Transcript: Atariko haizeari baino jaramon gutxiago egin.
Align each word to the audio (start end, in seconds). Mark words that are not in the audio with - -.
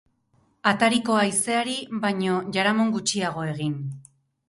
Atariko 0.71 1.19
haizeari 1.25 1.77
baino 2.07 2.41
jaramon 2.59 2.93
gutxiago 2.99 3.49
egin. 3.55 3.81